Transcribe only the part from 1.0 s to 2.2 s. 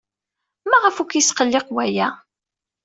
ur k-yesqelliq waya?